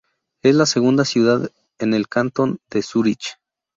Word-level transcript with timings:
Es 0.41 0.55
la 0.55 0.65
segunda 0.65 1.05
ciudad 1.05 1.51
en 1.77 1.93
el 1.93 2.07
cantón 2.07 2.57
de 2.71 2.81
Zúrich. 2.81 3.37